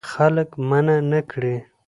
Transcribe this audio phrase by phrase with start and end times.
[0.13, 1.55] خلک منع نه کړې.